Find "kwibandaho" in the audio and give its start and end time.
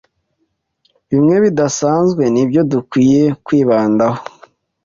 3.45-4.19